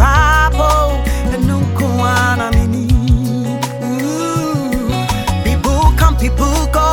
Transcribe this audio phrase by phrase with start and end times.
[0.00, 0.70] papo
[1.46, 2.86] nuku anamini
[5.44, 6.88] People come, people go.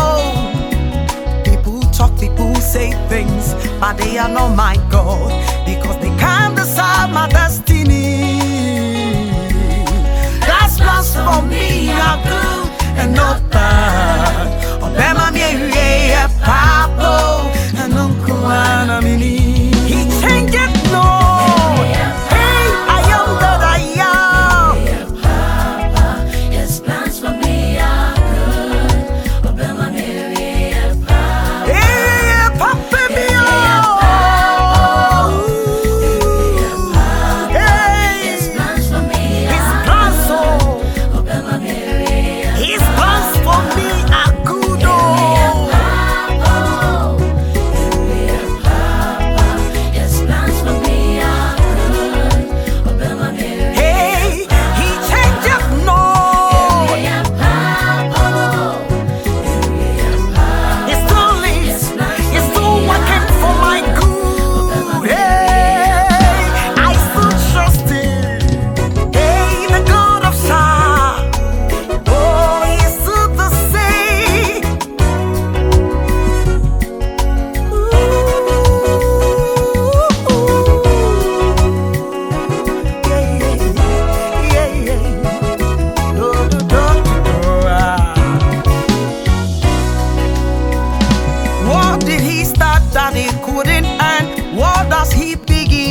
[1.43, 5.31] People talk, people say things But they are not my God
[5.66, 8.39] Because they can't decide my destiny.
[10.47, 12.66] That's plans for me I good
[12.99, 13.46] and not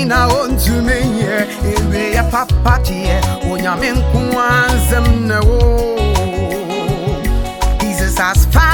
[0.08, 1.36] na ontumi yɛ
[1.72, 3.16] ewe yɛ papa deɛ
[3.50, 5.58] onyame nko ansɛm na wo
[7.80, 8.65] jesus as far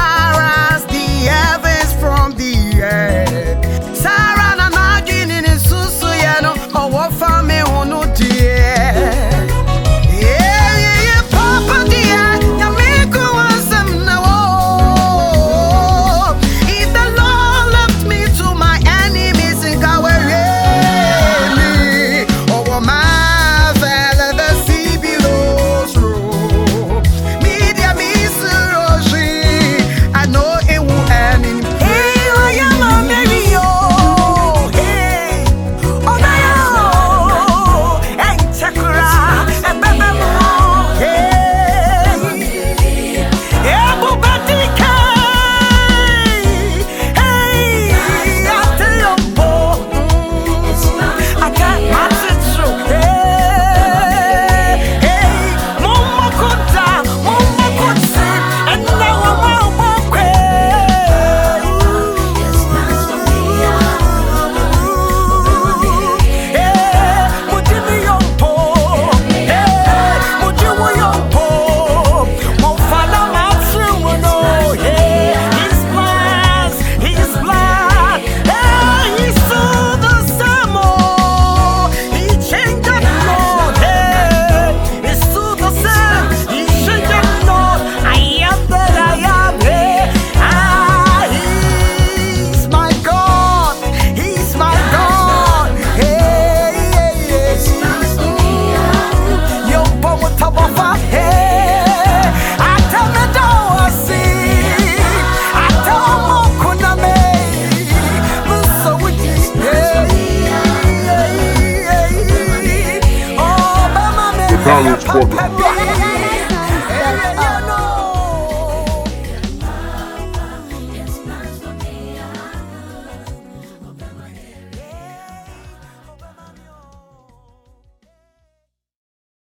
[115.13, 115.62] 过敏。